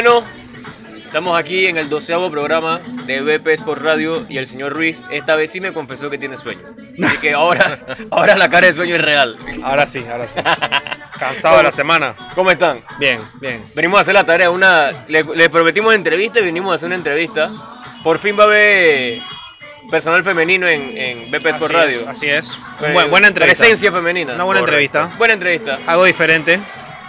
[0.00, 0.22] Bueno,
[1.04, 5.34] estamos aquí en el doceavo programa de BP Sport Radio y el señor Ruiz esta
[5.34, 6.62] vez sí me confesó que tiene sueño.
[7.04, 7.80] Así que ahora,
[8.12, 9.36] ahora la cara de sueño es real.
[9.60, 10.38] Ahora sí, ahora sí.
[11.18, 12.14] Cansado de la semana.
[12.36, 12.78] ¿Cómo están?
[13.00, 13.64] Bien, bien.
[13.74, 16.94] Venimos a hacer la tarea, una, le, le prometimos entrevista y venimos a hacer una
[16.94, 17.50] entrevista.
[18.04, 19.18] Por fin va a haber
[19.90, 22.00] personal femenino en, en BP Sport Así Radio.
[22.02, 22.48] es, así es.
[22.82, 23.62] Eh, Bu- buena entrevista.
[23.64, 24.34] Presencia femenina.
[24.34, 24.80] Una buena Correcto.
[24.96, 25.18] entrevista.
[25.18, 25.78] Buena entrevista.
[25.88, 26.60] Algo diferente.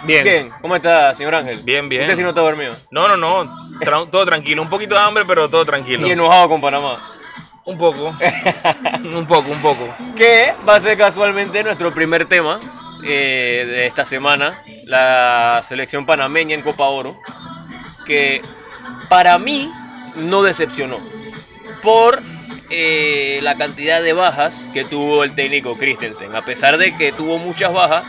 [0.04, 0.24] Bien.
[0.24, 1.60] Bien, ¿cómo está, señor Ángel?
[1.62, 2.02] Bien, bien.
[2.02, 2.74] Usted sí no está dormido.
[2.90, 3.44] No, no, no.
[3.80, 4.62] tra- todo tranquilo.
[4.62, 6.06] Un poquito de hambre, pero todo tranquilo.
[6.06, 6.98] Y enojado con Panamá.
[7.64, 8.14] Un poco.
[9.04, 9.94] un poco, un poco.
[10.16, 12.60] Que va a ser casualmente nuestro primer tema
[13.04, 17.16] eh, de esta semana, la selección panameña en Copa Oro,
[18.06, 18.42] que
[19.08, 19.70] para mí
[20.16, 20.98] no decepcionó
[21.82, 22.20] por
[22.70, 27.38] eh, la cantidad de bajas que tuvo el técnico Christensen, a pesar de que tuvo
[27.38, 28.04] muchas bajas.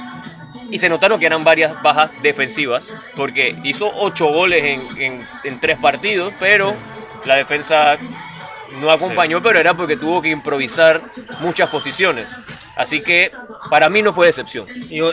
[0.71, 5.59] Y se notaron que eran varias bajas defensivas, porque hizo ocho goles en, en- en
[5.59, 6.73] tres partidos, pero
[7.25, 7.97] la defensa
[8.79, 11.01] no acompañó, pero era porque tuvo que improvisar
[11.41, 12.27] muchas posiciones.
[12.81, 13.31] Así que
[13.69, 14.65] para mí no fue decepción.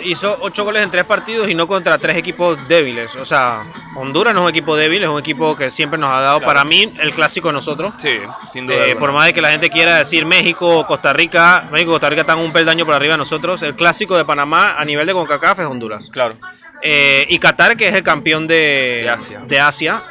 [0.05, 3.15] Hizo ocho goles en tres partidos y no contra tres equipos débiles.
[3.17, 3.65] O sea,
[3.97, 6.47] Honduras no es un equipo débil, es un equipo que siempre nos ha dado, Claro.
[6.47, 7.95] para mí, el clásico de nosotros.
[7.99, 8.19] Sí,
[8.53, 8.87] sin duda.
[8.87, 12.09] Eh, por más de que la gente quiera decir México o Costa Rica, México Costa
[12.11, 13.63] Rica están un peldaño por arriba de nosotros.
[13.63, 16.09] El clásico de Panamá a nivel de CONCACAF es Honduras.
[16.11, 16.35] Claro.
[16.83, 19.41] Eh, y Qatar, que es el campeón de, De Asia.
[19.47, 20.03] de Asia.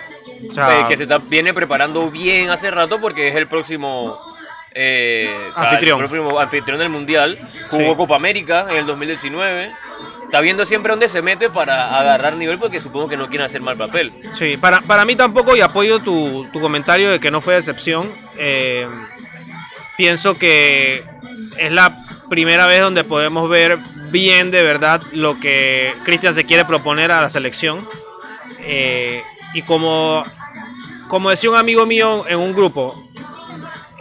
[0.49, 4.19] O sea, Eh, que se está, viene preparando bien hace rato porque es el próximo
[4.79, 6.01] eh, o sea, Anfitrión.
[6.03, 7.39] el anfitrión del mundial.
[7.69, 7.95] Jugó Sí.
[7.97, 9.71] Copa América en el 2019.
[10.25, 13.61] Está viendo siempre dónde se mete para agarrar nivel porque supongo que no quiere hacer
[13.61, 14.11] mal papel.
[14.33, 18.11] Sí, para, para mí tampoco, y apoyo tu, tu comentario de que no fue decepción.
[18.37, 18.87] eh,
[19.95, 21.03] pienso que
[21.57, 23.79] es la primera vez donde podemos ver
[24.11, 27.87] bien de verdad lo que Cristian se quiere proponer a la selección.
[28.59, 30.23] Eh, y como,
[31.07, 33.06] como decía un amigo mío en un grupo,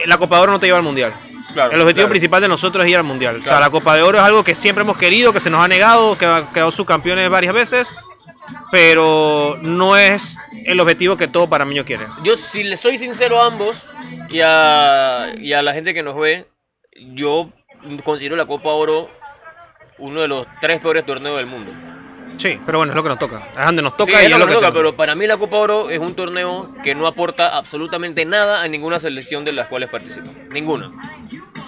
[0.04, 1.14] la Copa de Oro no te lleva al Mundial.
[1.52, 2.10] Claro, El objetivo claro.
[2.10, 3.40] principal de nosotros es ir al Mundial.
[3.40, 5.64] O sea, la Copa de Oro es algo que siempre hemos querido, que se nos
[5.64, 7.90] ha negado, que ha quedado subcampeones varias veces,
[8.70, 12.06] pero no es el objetivo que todo panameño quiere.
[12.22, 13.86] Yo, si le soy sincero a ambos
[14.28, 16.46] y a, y a la gente que nos ve,
[17.14, 17.50] yo
[18.04, 19.08] considero la Copa Oro
[19.98, 21.72] uno de los tres peores torneos del mundo.
[22.36, 23.48] Sí, pero bueno, es lo que nos toca.
[23.58, 24.74] Es donde nos toca Sí, y es lo que nos toca, tenemos.
[24.74, 28.68] pero para mí la Copa Oro es un torneo que no aporta absolutamente nada a
[28.68, 30.28] ninguna selección de las cuales participa.
[30.50, 30.90] Ninguna.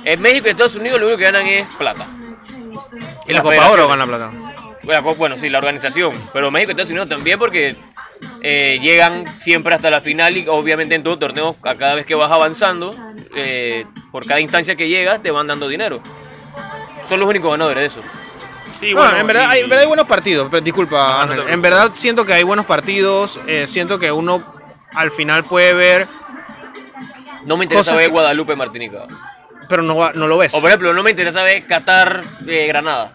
[0.05, 2.07] En México y Estados Unidos lo único que ganan es plata.
[3.27, 4.31] Y la Copa Oro gana plata.
[4.83, 6.15] Bueno, co- Bueno, sí, la organización.
[6.33, 7.77] Pero México y Estados Unidos también porque
[8.43, 12.15] eh, llegan siempre hasta la final y obviamente en todo torneo, a cada vez que
[12.15, 12.95] vas avanzando,
[13.35, 16.01] eh, por cada instancia que llegas, te van dando dinero.
[17.09, 18.09] Son los únicos ganadores de eso.
[18.79, 21.49] Sí, bueno, en, verdad, y- hay, en verdad hay buenos partidos, pero disculpa, No.
[21.49, 24.43] En verdad siento que hay buenos partidos, eh, siento que uno
[24.95, 26.07] al final puede ver,
[27.45, 29.07] No me interesa ver que- Guadalupe Martinica.
[29.69, 30.55] pero no, no lo ves.
[30.55, 33.15] O por ejemplo, no me interesa ver Qatar eh, Granada.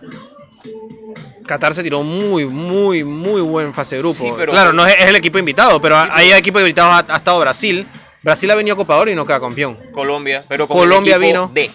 [1.45, 4.23] Qatar se tiró muy, muy, muy buen fase de grupo.
[4.23, 7.17] Sí, pero- claro, no es, es el equipo invitado, pero hay equipos invitados, ha, ha
[7.17, 7.85] estado Brasil.
[8.21, 11.51] Brasil ha venido a Copa Oro y no queda campeón, Colombia, pero el Colombia vino.
[11.53, 11.69] D.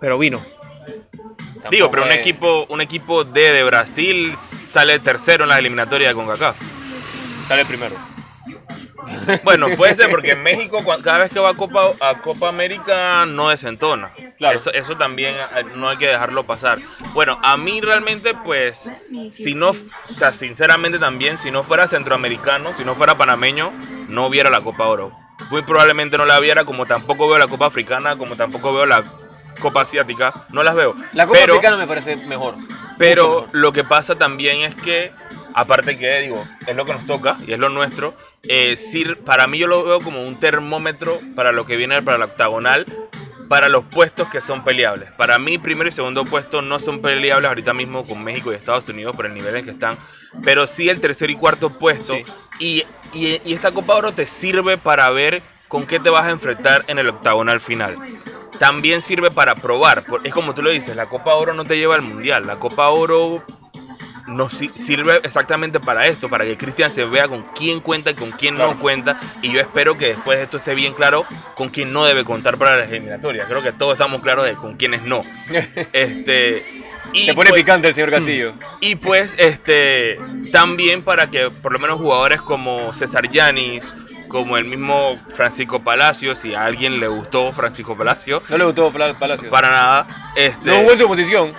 [0.00, 0.40] pero vino.
[1.70, 6.08] Digo, pero un es- equipo, un equipo D de Brasil sale tercero en la eliminatoria
[6.08, 6.56] de CONCACAF.
[7.48, 7.96] Sale primero.
[9.42, 13.26] Bueno, puede ser porque en México cada vez que va a Copa, a Copa América
[13.26, 14.10] no desentona.
[14.38, 14.56] Claro.
[14.56, 16.78] Eso, eso también eh, no hay que dejarlo pasar.
[17.12, 18.90] Bueno, a mí realmente pues,
[19.30, 19.74] si no, o
[20.16, 23.72] sea, sinceramente también, si no fuera centroamericano, si no fuera panameño,
[24.08, 25.12] no viera la Copa Oro.
[25.50, 29.04] Muy probablemente no la viera, como tampoco veo la Copa Africana, como tampoco veo la
[29.64, 30.94] Copa Asiática, no las veo.
[31.14, 32.54] La Copa Pero- Africana me parece mejor.
[32.98, 33.48] Pero mejor.
[33.52, 35.10] lo que pasa también es que,
[35.54, 39.46] aparte que digo, es lo que nos toca y es lo nuestro, eh, sir- para
[39.46, 42.86] mí yo lo veo como un termómetro para lo que viene para la octagonal,
[43.48, 45.10] para los puestos que son peleables.
[45.12, 48.88] Para mí, primero y segundo puesto no son peleables ahorita mismo con México y Estados
[48.88, 49.98] Unidos por el nivel en que están,
[50.42, 52.14] pero sí el tercer y cuarto puesto.
[52.14, 52.24] Sí.
[52.58, 56.30] Y, y- y esta Copa Oro te sirve para ver con qué te vas a
[56.30, 57.96] enfrentar en el octagonal final
[58.58, 60.04] también sirve para probar.
[60.24, 62.46] Es como tú lo dices, la Copa Oro no te lleva al Mundial.
[62.46, 63.42] La Copa Oro
[64.26, 68.14] no si- sirve exactamente para esto, para que Cristian se vea con quién cuenta y
[68.14, 68.72] con quién Claro.
[68.74, 69.20] no cuenta.
[69.42, 72.56] Y yo espero que después de esto esté bien claro con quién no debe contar
[72.56, 73.46] para las eliminatorias.
[73.46, 75.22] Creo que todos estamos claros de con quiénes no.
[75.92, 76.64] Este,
[77.12, 78.52] y Se pone pues- picante el señor Castillo.
[78.80, 80.18] y pues, este,
[80.52, 83.92] también para que por lo menos jugadores como César Yanis,
[84.34, 88.92] como el mismo Francisco Palacio, si a alguien le gustó Francisco Palacio, No le gustó
[88.92, 89.48] Palacio.
[89.48, 91.52] para nada, este, No jugó en su posición.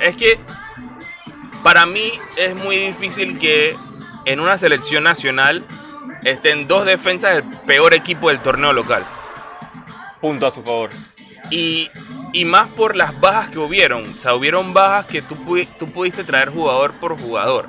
[0.00, 0.38] es que
[1.62, 3.76] para mí es muy difícil que
[4.24, 5.62] en una selección nacional
[6.24, 9.04] estén dos defensas del peor equipo del torneo local.
[10.22, 10.88] Punto a su favor.
[11.50, 11.90] Y,
[12.32, 14.14] y más por las bajas que hubieron.
[14.16, 15.36] O sea, hubieron bajas que tú,
[15.78, 17.68] tú pudiste traer jugador por jugador.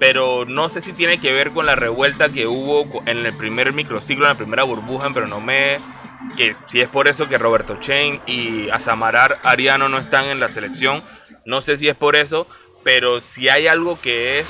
[0.00, 3.72] Pero no sé si tiene que ver con la revuelta que hubo en el primer
[3.72, 5.78] microciclo, en la primera burbuja, pero no me...
[6.36, 10.48] Que si es por eso que Roberto Chen y Asamarar Ariano no están en la
[10.48, 11.02] selección.
[11.44, 12.46] No sé si es por eso,
[12.84, 14.46] pero si hay algo que es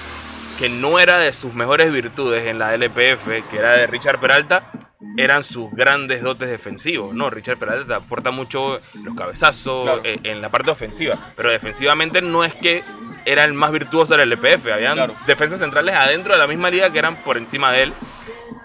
[0.59, 4.73] que no era de sus mejores virtudes en la LPF, que era de Richard Peralta,
[5.17, 7.15] eran sus grandes dotes defensivos.
[7.15, 10.01] No, Richard Peralta aporta mucho los cabezazos Claro.
[10.05, 12.83] eh, en la parte ofensiva, pero defensivamente no es que
[13.31, 14.67] era el más virtuoso del LPF.
[14.73, 15.17] Habían Claro.
[15.27, 17.93] defensas centrales adentro de la misma liga que eran por encima de él.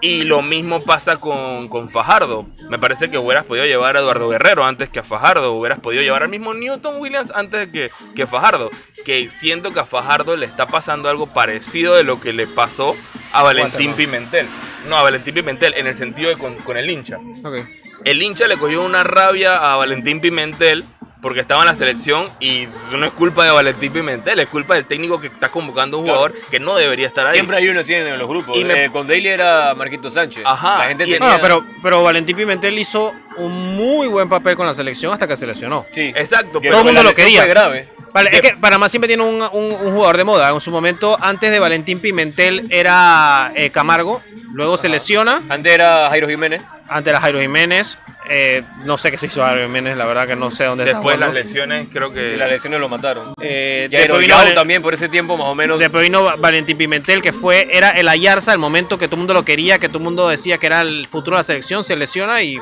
[0.00, 2.46] Y lo mismo pasa con, con Fajardo.
[2.68, 5.52] Me parece que hubieras podido llevar a Eduardo Guerrero antes que a Fajardo.
[5.52, 8.70] Hubieras podido llevar al mismo Newton Williams antes que, que Fajardo.
[9.06, 12.94] Que siento que a Fajardo le está pasando algo parecido de lo que le pasó
[13.32, 13.94] a Valentín.
[13.94, 14.46] Pimentel.
[14.88, 17.18] No, a Valentín Pimentel, en el sentido de con, con el hincha.
[17.42, 17.66] Ok.
[18.04, 20.84] El hincha le cogió una rabia a Valentín Pimentel
[21.24, 24.84] porque estaba en la selección y no es culpa de Valentín Pimentel, es culpa del
[24.84, 26.18] técnico que está convocando a un Claro.
[26.20, 27.32] jugador que no debería estar ahí.
[27.32, 28.54] Siempre hay uno así en los grupos.
[28.58, 30.42] Y me- Eh, con Daily era Marquito Sánchez.
[30.46, 31.30] Ajá, La gente y- tenía...
[31.30, 35.38] No, pero, pero Valentín Pimentel hizo un muy buen papel con la selección hasta que
[35.38, 35.86] se lesionó.
[35.92, 36.12] Sí.
[36.14, 37.40] Exacto, pero Todo el mundo lo quería.
[37.40, 37.88] Fue grave.
[38.12, 40.50] Vale, es que Panamá siempre tiene un, un- un jugador de moda.
[40.50, 44.22] En su momento, antes de Valentín Pimentel, era eh, Camargo.
[44.52, 45.42] Luego se lesiona.
[45.48, 46.60] Antes era Jairo Jiménez.
[46.86, 47.98] Antes era Jairo Jiménez.
[48.28, 50.96] Eh, no sé qué se hizo Jairo Jiménez, la verdad que no sé dónde está
[50.98, 52.36] después las lesiones creo que...
[52.36, 53.34] Las lesiones lo mataron.
[53.40, 55.78] Eh, después vino también por ese tiempo más o menos.
[55.78, 59.20] Después vino Va- Valentín Pimentel, que fue, era el Ayarza, el momento que todo el
[59.20, 61.84] mundo lo quería, que todo el mundo decía que era el futuro de la selección,
[61.84, 62.58] se lesiona y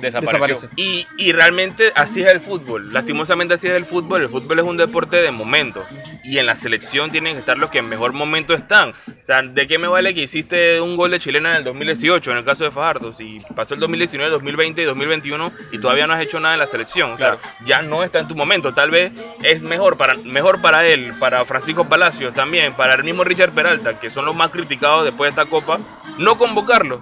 [0.00, 0.68] desapareció.
[0.76, 2.92] Y, y realmente así es el fútbol.
[2.92, 4.22] Lastimosamente así es el fútbol.
[4.22, 5.84] El fútbol es un deporte de momentos.
[6.24, 8.90] Y en la selección tienen que estar los que en mejor momento están.
[8.90, 12.30] O sea, ¿de qué me vale que hiciste un gol de chilena en el 2018,
[12.32, 13.12] en el caso de Fajardo?
[13.12, 16.66] Si pasó el 2019, 2020 y 2021 y todavía no has hecho nada en la
[16.66, 17.12] selección.
[17.12, 17.40] O sea, Claro.
[17.66, 18.72] ya no está en tu momento.
[18.74, 19.12] Tal vez
[19.42, 23.98] es mejor para, mejor para él, para Francisco Palacios también, para el mismo Richard Peralta,
[24.00, 25.78] que son los más criticados después de esta copa,
[26.18, 27.00] no convocarlos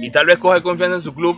[0.00, 1.36] y tal vez coge confianza en su club,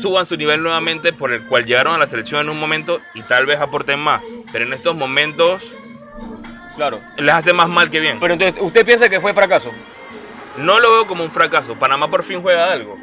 [0.00, 3.22] suban su nivel nuevamente por el cual llegaron a la selección en un momento y
[3.22, 4.22] tal vez aporten más.
[4.52, 5.74] Pero en estos momentos
[6.76, 7.00] Claro.
[7.16, 8.18] les hace más mal que bien.
[8.20, 9.70] Pero entonces, ¿usted piensa que fue fracaso?
[10.58, 11.74] No lo veo como un fracaso.
[11.74, 12.96] Panamá por fin juega algo.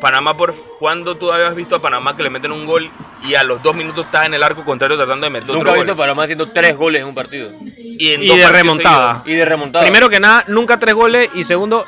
[0.00, 2.90] Panamá por cuando tú habías visto a Panamá que le meten un gol
[3.22, 5.74] y a los dos minutos estás en el arco contrario tratando de meter Nunca otro
[5.74, 5.96] he visto a.
[5.96, 7.50] Panamá haciendo tres goles en un partido.
[7.60, 9.22] Y, en Y dos de remontada.
[9.26, 9.84] Y de remontada.
[9.84, 11.84] Primero que nada, nunca tres goles y segundo,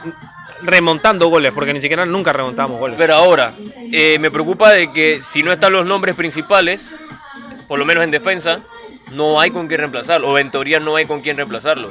[0.64, 2.96] remontando goles, porque ni siquiera nunca remontamos goles.
[2.98, 3.54] Pero ahora,
[3.92, 6.94] eh, me preocupa de que si no están los nombres principales,
[7.68, 8.60] por lo menos en defensa,
[9.12, 10.28] no hay con quién reemplazarlo.
[10.28, 11.90] O en teoría no hay con quién reemplazarlo.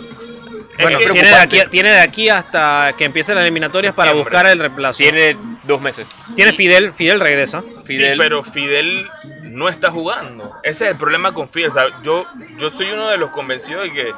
[0.80, 4.46] bueno, es tiene de, aquí, tiene de aquí hasta que empiecen las eliminatorias para buscar
[4.48, 4.98] el reemplazo.
[4.98, 6.08] Tiene dos meses.
[6.36, 7.64] Tiene Fidel, Fidel regresa.
[7.86, 8.14] Fidel.
[8.14, 9.08] Sí, pero Fidel
[9.44, 10.56] no está jugando.
[10.64, 11.70] Ese es el problema con Fidel.
[11.70, 12.25] O sea, yo,
[12.58, 14.12] yo soy uno de los convencidos de que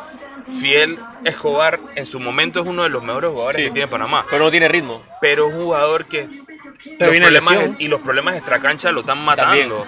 [0.59, 3.63] Fidel Escobar en su momento es uno de los mejores jugadores Sí.
[3.67, 4.25] que tiene Panamá.
[4.29, 5.03] Pero no tiene ritmo.
[5.21, 6.27] Pero es un jugador que
[6.99, 9.69] Pero los problemas y los problemas extracancha lo están También.
[9.69, 9.87] matando.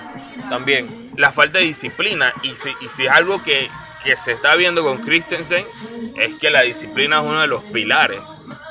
[0.50, 1.12] También.
[1.16, 2.34] La falta de disciplina.
[2.44, 3.70] Y si, y si es algo que,
[4.04, 5.66] que se está viendo con Christensen,
[6.16, 8.22] es que la disciplina es uno de los pilares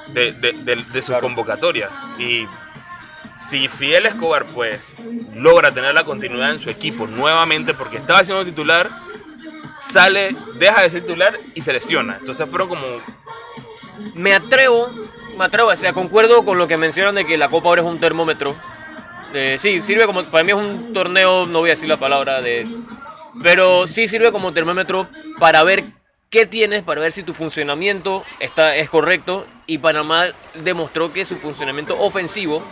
[0.09, 1.23] de, de, de- de sus Claro.
[1.23, 1.91] convocatorias.
[2.19, 2.47] Y
[3.49, 4.97] si Fidel Escobar pues
[5.35, 8.89] logra tener la continuidad en su equipo nuevamente porque estaba siendo titular,
[9.97, 12.19] sale, deja de ser titular y se lesiona.
[12.21, 12.85] Entonces fueron como
[14.15, 14.91] Me atrevo,
[15.39, 17.89] me atrevo, o sea, concuerdo con lo que mencionan de que la Copa ahora es
[17.89, 18.55] un termómetro.
[19.33, 22.43] Eh, sí, sirve como, para mí es un torneo, no voy a decir la palabra
[22.43, 22.67] de,
[23.43, 25.85] pero sí sirve como termómetro para ver
[26.29, 29.47] qué tienes, para ver si tu funcionamiento está, es correcto.
[29.67, 30.27] Y Panamá
[30.63, 32.63] demostró que su funcionamiento ofensivo,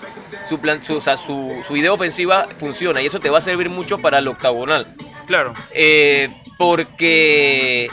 [0.49, 3.41] su, plan, su, o sea, su, su idea ofensiva funciona y eso te va a
[3.41, 4.95] servir mucho para el octagonal.
[5.27, 5.55] Claro.
[5.73, 6.29] Eh,
[6.59, 7.89] porque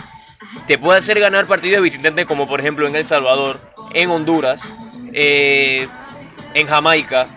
[0.67, 3.59] te puede hacer ganar partidos de visitante como por ejemplo en El Salvador,
[3.93, 4.61] en Honduras,
[5.13, 5.88] eh,
[6.53, 7.27] en Jamaica,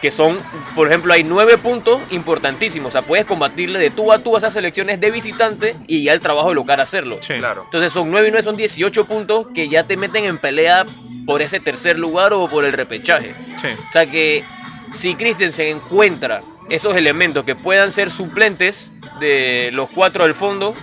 [0.00, 0.38] que son,
[0.76, 2.88] por ejemplo, hay nueve puntos importantísimos.
[2.88, 6.12] O sea, puedes combatirle de tú a tú a esas selecciones de visitante y ya
[6.12, 7.18] el trabajo de local hacerlo.
[7.20, 7.34] Sí.
[7.34, 7.62] Claro.
[7.64, 10.86] Entonces son 9 y 9 son 18 puntos que ya te meten en pelea
[11.26, 13.34] por ese tercer lugar o por el repechaje.
[13.60, 13.68] Sí.
[13.88, 14.44] O sea que
[14.92, 20.74] si Christensen encuentra esos elementos que puedan ser suplentes de los cuatro del fondo,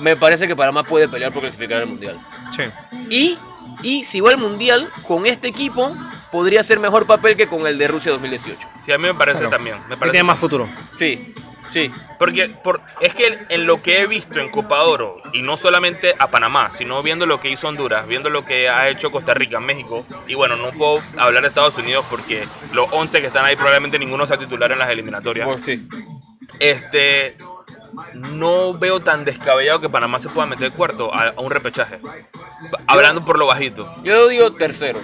[0.00, 2.18] me parece que Panamá puede pelear por clasificar al Mundial.
[2.56, 2.62] Sí.
[3.10, 3.38] Y,
[3.82, 5.96] y si va al Mundial, con este equipo
[6.32, 8.68] podría ser mejor papel que con el de Rusia 2018.
[8.84, 9.50] Sí, a mí me parece Claro.
[9.50, 9.76] también.
[9.88, 10.68] Me parece tiene más futuro.
[10.98, 11.34] Sí.
[11.74, 11.90] Sí,
[12.20, 16.14] Porque por, es que en lo que he visto en Copa Oro, y no solamente
[16.16, 19.58] a Panamá, sino viendo lo que hizo Honduras, viendo lo que ha hecho Costa Rica,
[19.58, 23.56] México, y bueno, no puedo hablar de Estados Unidos porque los 11 que están ahí
[23.56, 25.48] probablemente ninguno sea titular en las eliminatorias.
[25.64, 25.88] sí.
[26.60, 27.36] Este,
[28.12, 31.98] no veo tan descabellado que Panamá se pueda meter cuarto a, a un repechaje.
[32.86, 33.92] Hablando por lo bajito.
[34.04, 35.00] Yo digo tercero.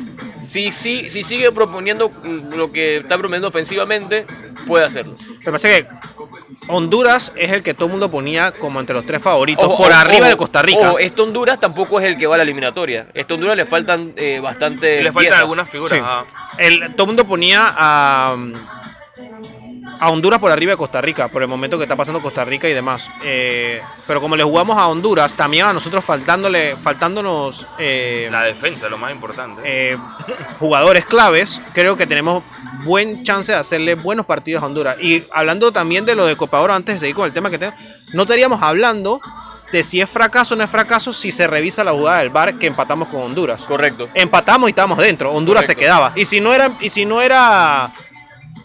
[0.49, 4.27] Si, si, si sigue proponiendo lo que está proponiendo ofensivamente,
[4.67, 5.17] puede hacerlo.
[5.29, 5.89] Lo que pasa es que
[6.69, 9.91] Honduras es el que todo el mundo ponía como entre los tres favoritos, Ojo, por
[9.93, 10.89] ojo, arriba de Costa Rica.
[10.91, 13.09] ojo, este Honduras tampoco es el que va a la eliminatoria.
[13.15, 14.97] Este Honduras le faltan eh, bastante.
[15.03, 15.41] Le faltan piezas.
[15.41, 15.99] algunas figuras.
[15.99, 16.05] Sí.
[16.05, 16.25] ajá.
[16.59, 18.37] El- todo el mundo ponía a,
[20.01, 22.69] a Honduras por arriba de Costa Rica, por el momento que está pasando Costa Rica
[22.69, 23.09] y demás.
[23.23, 28.89] Eh, pero como le jugamos a Honduras, también a nosotros faltándole, faltándonos eh, La defensa,
[28.89, 29.61] lo más importante.
[29.65, 29.99] eh,
[30.59, 32.43] jugadores claves, creo que tenemos
[32.85, 34.97] buen chance de hacerle buenos partidos a Honduras.
[35.01, 37.59] Y hablando también de lo de Copa Oro, antes de seguir con el tema que
[37.59, 37.73] tengo,
[38.13, 39.21] no estaríamos hablando
[39.73, 42.55] de si es fracaso o no es fracaso si se revisa la jugada del VAR
[42.55, 43.63] que empatamos con Honduras.
[43.65, 44.09] Correcto.
[44.15, 45.81] Empatamos y estábamos dentro, Honduras Correcto.
[45.81, 46.13] se quedaba.
[46.17, 47.93] Y si no era y si no era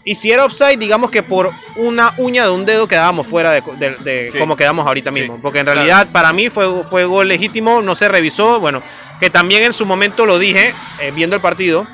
[0.04, 3.62] y si era offside, digamos que por una uña de un dedo quedábamos fuera de,
[3.78, 4.38] de- de Sí.
[4.38, 5.34] como quedamos ahorita mismo.
[5.36, 5.80] Sí, Porque en claro.
[5.80, 8.58] realidad para mí fue, fue gol legítimo, no se revisó.
[8.60, 8.82] Bueno,
[9.20, 11.86] que también en su momento lo dije, eh, viendo el partido,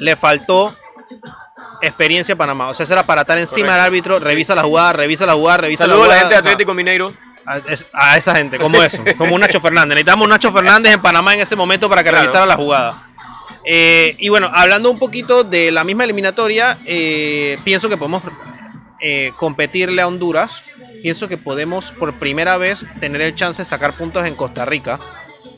[0.00, 0.76] le faltó
[1.82, 2.68] experiencia Panamá.
[2.68, 3.74] O sea, eso era para estar encima Correcto.
[3.74, 6.20] del árbitro, revisa la jugada, revisa la jugada, revisa Saludos a la la jugada.
[6.20, 7.12] gente de o sea, Atlético Mineiro.
[7.44, 9.96] a, es- a esa gente, como eso, como un Nacho Fernández.
[9.96, 12.22] Necesitamos un Nacho Fernández en Panamá en ese momento para que Claro.
[12.24, 13.08] revisara la jugada.
[13.64, 18.22] Eh, y bueno, hablando un poquito de la misma eliminatoria, eh, pienso que podemos
[19.00, 20.62] eh, competirle a Honduras.
[21.02, 25.00] Pienso que podemos por primera vez tener el chance de sacar puntos en Costa Rica.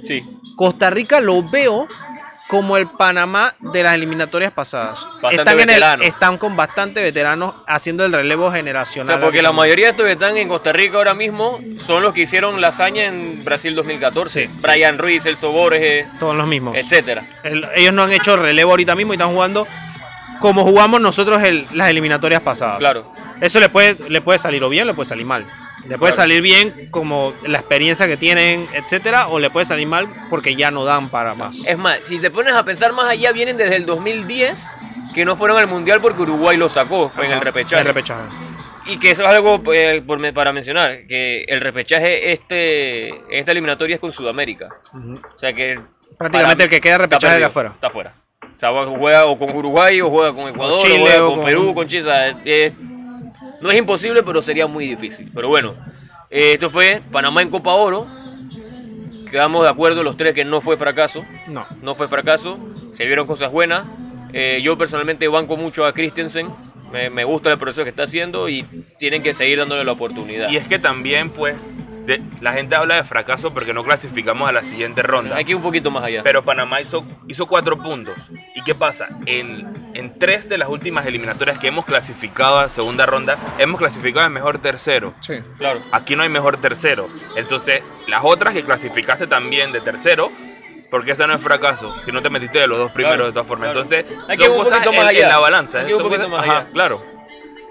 [0.06, 0.24] Sí.
[0.56, 1.86] Costa Rica lo veo
[2.48, 5.04] como el Panamá de las eliminatorias pasadas.
[5.22, 6.02] Bastante Están, en el- veterano.
[6.02, 9.16] están con bastante veteranos haciendo el relevo O generacional.
[9.16, 12.12] sea, porque la mayoría de estos que están en Costa Rica ahora mismo son los
[12.12, 14.46] que hicieron la hazaña en Brasil 2014.
[14.46, 14.60] Sí, sí.
[14.62, 16.76] Brian Ruiz, Celso Borges, Son los mismos.
[16.76, 17.26] etcétera.
[17.42, 19.66] El- ellos no han hecho relevo ahorita mismo y están jugando
[20.40, 22.78] como jugamos nosotros el- las eliminatorias pasadas.
[22.78, 23.10] Claro.
[23.40, 25.46] Eso le puede, le puede salir o bien, le puede salir mal.
[25.88, 30.08] Le puede salir bien como la experiencia que tienen, etcétera, o le puede salir mal
[30.30, 31.64] porque ya no dan para más.
[31.66, 34.66] Es más, si te pones a pensar más allá, vienen desde el 2010
[35.14, 37.82] que no fueron al Mundial porque Uruguay lo sacó en el repechaje.
[37.82, 38.22] El repechaje.
[38.86, 43.94] Y que eso es algo eh, por para mencionar, que el repechaje, este, esta eliminatoria
[43.94, 44.68] es con Sudamérica.
[44.92, 45.14] Ujú.
[45.34, 45.80] O sea que...
[46.18, 47.70] Prácticamente para- el que queda repechaje de afuera.
[47.74, 48.14] Está afuera.
[48.56, 51.36] O sea, juega o con Uruguay, o juega con Ecuador, Chile, o juega o con,
[51.36, 52.02] con- Perú, con Chile.
[52.02, 52.72] o sea, eh,
[53.61, 55.30] no es imposible, pero sería muy difícil.
[55.34, 55.75] Pero bueno,
[56.30, 58.06] eh, esto fue Panamá en Copa Oro.
[59.30, 61.25] Quedamos de acuerdo los tres que no fue fracaso.
[61.49, 61.66] No.
[61.82, 62.58] No fue fracaso.
[62.92, 63.84] Se vieron cosas buenas.
[64.32, 66.49] Eh, yo personalmente banco mucho a Christensen.
[66.92, 68.62] Me, me gusta el proceso que está haciendo y
[68.99, 70.49] tienen que seguir dándole la oportunidad.
[70.50, 71.68] Y es que también, pues,
[72.06, 75.34] de- la gente habla de fracaso porque no clasificamos a la siguiente ronda.
[75.34, 76.23] Hay que ir un poquito más allá.
[76.23, 78.14] Pero Panamá hizo, hizo cuatro puntos.
[78.54, 79.08] ¿Y qué pasa?
[79.26, 84.26] En, en tres de las últimas eliminatorias que hemos clasificado a segunda ronda, hemos clasificado
[84.26, 85.14] en mejor tercero.
[85.20, 85.34] Sí.
[85.58, 85.80] claro.
[85.92, 87.08] Aquí no hay mejor tercero.
[87.36, 90.30] Entonces, las otras que clasificaste también de tercero,
[90.90, 93.32] porque ese no es fracaso, si no te metiste de los dos primeros Claro, de
[93.32, 93.72] todas formas.
[93.72, 93.82] claro.
[93.82, 95.28] Entonces, Hay que son ir un cosas poquito en, más en allá.
[95.28, 95.78] la balanza.
[95.78, 95.86] Hay ¿eh?
[95.86, 96.72] que ir un Son poquito cosas- más ajá, allá.
[96.72, 97.02] claro.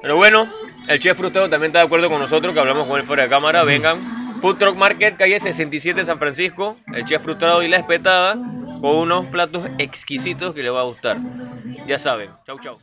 [0.02, 0.50] Pero bueno,
[0.88, 3.30] el chef frustrado también está de acuerdo con nosotros, que hablamos con él fuera de
[3.30, 3.64] cámara.
[3.64, 4.24] Vengan.
[4.42, 6.76] Food Truck Market, calle 67 San Francisco.
[6.94, 8.36] El chef frustrado y la espetada
[8.84, 11.18] con unos platos exquisitos que le va a gustar.
[11.88, 12.32] Ya saben.
[12.46, 12.82] Chau, chau.